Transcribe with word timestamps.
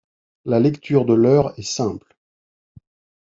La 0.45 0.59
lecture 0.59 1.05
de 1.05 1.13
l'heure 1.13 1.53
est 1.59 1.61
simple. 1.61 2.17